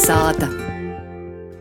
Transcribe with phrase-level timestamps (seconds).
[0.00, 0.46] Kalnasāta.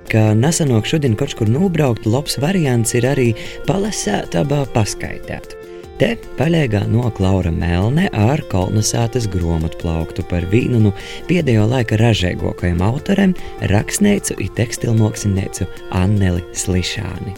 [0.07, 3.33] Kā nesenāk šodien kaut kur nobraukt, labs variants ir arī
[3.67, 5.57] palasēt, abā paskaidrot.
[5.99, 10.93] Te paļēgā no Klaura Melne ar kolonizētas grāmatplauktu par vienu no
[11.27, 13.35] pēdējo laika ražīgākajiem autoriem,
[13.73, 15.67] rakstnieci un tekstilmākslinieci
[15.99, 17.35] Anneli Slišāni.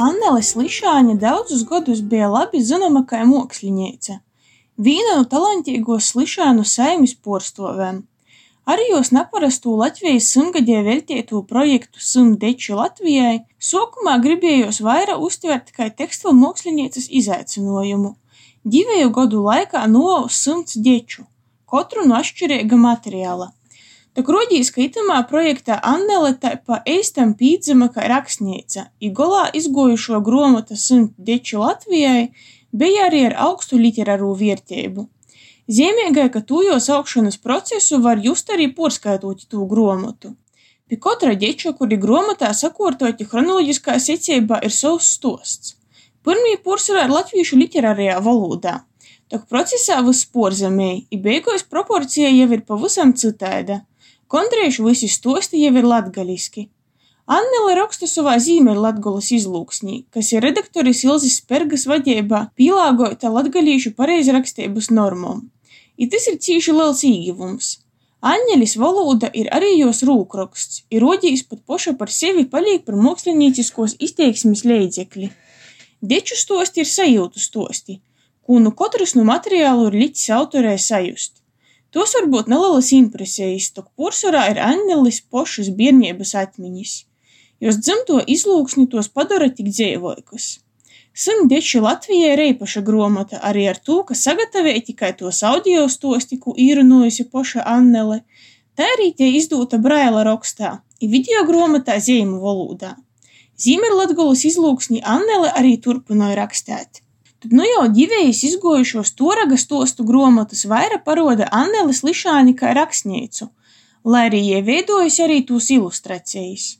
[0.00, 4.22] Annele Slišāņa daudzus gadus bija labi zināma kā mākslinieca.
[4.80, 8.06] Viena no talantīgo Slišānu saimes porstovēm.
[8.64, 15.90] Arī jūs neparasto Latvijas simtgadē veltīto projektu Simt deču Latvijai sākumā gribējos vairāk uztvert kā
[15.92, 18.14] tekstilu mākslinieces izaicinājumu.
[18.64, 21.26] Divēju gadu laikā noaus simts deču,
[21.68, 23.50] katru no atšķirīga materiāla.
[24.16, 30.22] Tak rodīs, ka itamā projektā Annele tā pa eistam pīdzama kā rakstniece, i golā izgojušo
[30.24, 32.30] gromata Simt deču Latvijai
[32.72, 35.04] bija arī ar augstu literāru vērtību.
[35.64, 40.34] Zīmīgai, ka tūjos augšanas procesu var just arī porskaitot tū gromotu.
[40.88, 45.78] Pi kotra deča, kuri gromotā sakortoti chronoloģiskā secībā, ir savs stosts.
[46.24, 48.74] Pirmī porcelā ir latviešu literārajā valodā,
[49.32, 53.80] tak procesā viss porzemēji, i beigos proporcija jau ir pavisam citāda.
[54.28, 56.68] Kondriešu visi stosti jau ir latgaliski.
[57.24, 64.90] Annele raksta savā zīmeļa Latgolas izlūksnī, kas ir redaktoris Ilzis Spergas vadībā pielāgota latgalīšu pareizrakstības
[64.92, 65.46] normām.
[65.98, 67.70] I tas ir cīši liels īgivums.
[68.24, 73.98] Annelis valoda ir arī jos rūkraksts, ir rodījis pat poša par sevi paliek par mākslinieciskos
[74.06, 75.28] izteiksmes leidzekļi.
[76.00, 77.98] Deču stosti ir sajūtu stosti,
[78.44, 81.42] ko nu katrs no materiālu ir licis autorē sajust.
[81.92, 86.96] Tos var būt nelielas impresijas, tok porsorā ir Annelis pošas bērnības atmiņas.
[87.60, 90.63] Jos dzimto izlūksni tos padara tik dzēvoikus.
[91.14, 96.40] Simt deči Latvijai ir īpaša gromata arī ar to, ka sagatavoja tikai tos audio stosti,
[96.42, 98.24] ko īrunojusi poša Annele.
[98.74, 102.96] Tā arī tie izdota braila rakstā, i video gromotā zīmu valodā.
[103.62, 107.04] Zīmerlatgolas izlūksni Annele arī turpināja rakstēt.
[107.44, 113.52] Tad nu jau divējas izgojušos toraga stostu gromotas vaira paroda Anneles Lišāni kā rakstnieicu,
[114.02, 116.72] lai arī ieveidojusi arī tūs ilustrācijas.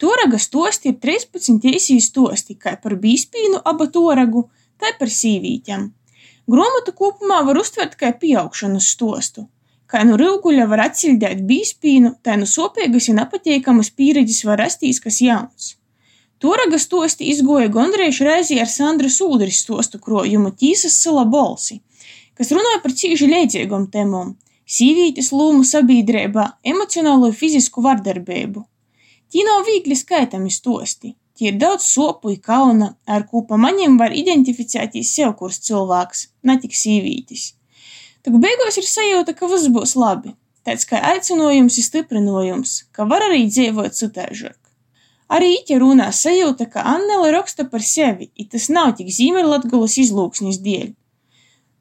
[0.00, 4.46] Toraga stosti ir 13 īsī stosti, kā par bīspīnu aba toragu,
[4.80, 5.90] tā par sīvītēm.
[6.50, 9.44] Gromatu kopumā var uztvert kā pieaugšanas stostu.
[9.90, 15.20] Kā nu rūguļa var atcildēt bīspīnu, tā nu sopīgas un nepateikamas pieredzes var rastīs kas
[15.20, 15.74] jauns.
[16.40, 21.82] Toraga stosti izgoja gondriešu reizi ar Sandra Sūdris stostu krojumu Tīsas sala bolsi,
[22.38, 24.32] kas runāja par cīži leidzīgom temom-
[24.78, 28.64] sīvītes lūmu sabiedrībā, emocionālo fizisku vardarbību.
[29.30, 31.14] Tī nav viegli skaitami stosti.
[31.38, 36.24] Tī ir daudz sopu i kauna, ar kū pa maņem var identificētīs sev kurs cilvēks,
[36.44, 37.44] ne tik sīvītis.
[38.26, 40.34] Tak beigās ir sajūta, ka viss būs labi.
[40.66, 44.58] Tāds kā aicinojums ir stiprinojums, ka var arī dzīvot citaižāk.
[45.30, 50.58] Arī ite runā sajūta, ka Annele raksta par sevi, i tas nav tik zīmerlatgulas izlūksnis
[50.64, 50.90] dēļ.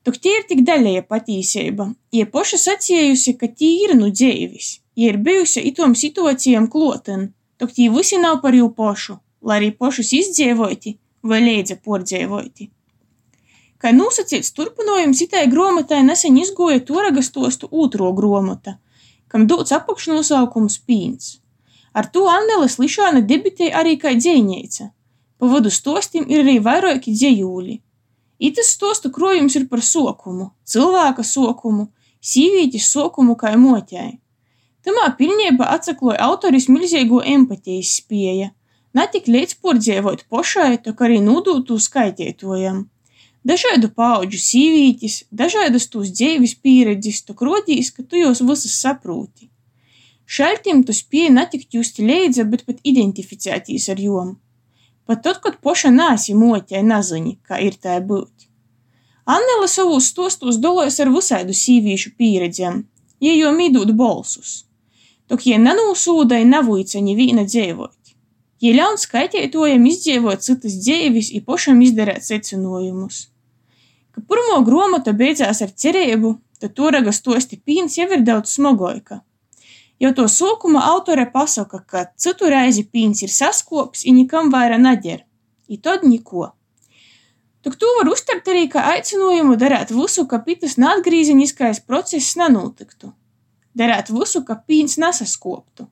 [0.06, 4.70] Tok tie ir tik daļēja patīseiba, ja poša sacījusi, ka tī ir nu dzēvis,
[5.02, 10.14] ja ir bijusi itom situācijām kloten, tok visi nav par jū pošu, lai arī pošus
[10.16, 12.70] izdzēvoti vai leidza pordzēvoti.
[13.80, 18.78] Kā nosacīts turpinājums itai gromatai nesen izgoja toraga stostu otro gromata,
[19.32, 21.38] kam dots apakšnosaukums Pīns.
[21.94, 24.90] Ar to Anneles Lišāne debitēja arī kā dzējniece.
[25.40, 27.78] Pa vadu stostim ir arī vairāki dzējūļi.
[28.50, 31.90] Itas stostu krojums ir par sokumu, cilvēka sokumu,
[32.24, 34.20] sīvītis sokumu kā moķai.
[34.88, 38.54] Tamā pilnībā atsakloja autoris milzīgo empatijas spēja,
[38.96, 42.88] ne tik līdz pordzēvot pošai, tak arī nūdūtū skaitētojam.
[43.50, 49.48] Dažādu pauģu sīvītis, dažādas tūs dzēvis pieredzis, tok rodīs, ka tu jūs visas saprūti.
[50.30, 54.36] Šaltim tu spēja ne tik justi leidza, bet pat identificētīs ar jom.
[55.10, 58.46] Pat tad, kad poša nāsi moķai nazini, kā ir tā būt.
[59.26, 62.84] Annela savus stostos dolojas ar visādu sīvīšu pieredzēm,
[63.26, 64.69] ja jo mīdūt bolsus.
[65.30, 68.16] Tok jie nenūsūdai navuica nevīna dzēvot.
[68.60, 73.28] Jie ļaun skaitētojam izdzīvot citas dzēvis i pošam izdarēt secinājumus.
[74.10, 79.22] Ka pirmo gromata beidzās ar cerību, tad toraga stosti pīns jau ir daudz smogoika.
[80.02, 85.22] Jau to sokuma autore pasaka, ka citu reizi pīns ir saskops i nikam vaira naģer.
[85.70, 86.50] I tad niko.
[87.62, 93.14] Tok to var uztvert arī kā aicinājumu darīt visu, ka pitas neatgrīzeniskais process nenotiktu
[93.78, 95.88] darēt visu, ka pīns nesaskoptu.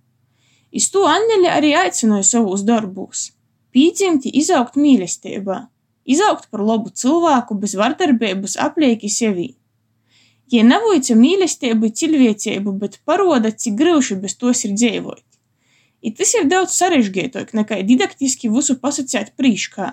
[0.72, 3.32] Iz to Anneļa arī aicināja savos darbos-
[3.74, 5.68] pīdzimti izaugt mīlestībā,
[6.06, 9.56] izaugt par labu cilvēku bez vardarbības aplieki sevī.
[10.48, 15.24] Jie navoica mīlesteibu i cilvēceibu, bet paroda, cik gryuši bez tos ir dzeivuot.
[16.02, 19.88] I tys ir daudz sarežgeituok nakai didaktiski vysu pasacēt prīškā.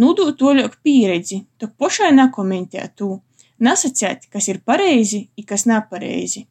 [0.00, 3.20] Nūdūt tuoļuok pīredzi, tok pošai nakomentēt tū,
[3.60, 6.46] nasacēt, kas ir pareizi i kas napareizi.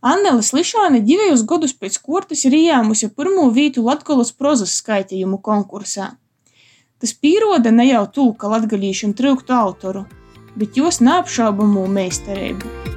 [0.00, 6.12] Annele Slišāne divejus godus pēc kuortys ir ījāmuse pyrmū vītu Latgolys prozas skaitejumu konkursā.
[7.02, 10.04] Tas pīruoda ne jau tū, ka latgalīšim tryuktu autoru,
[10.54, 12.87] bet juos neapšaubamū meistareibu.